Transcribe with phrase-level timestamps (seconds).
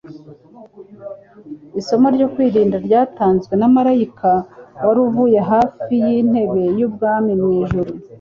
[1.79, 4.31] isomo ryo kwirinda ryatanzwe na maraika
[4.85, 7.91] wari uvuye hafi y'intebe y'ubwami mu ijuru.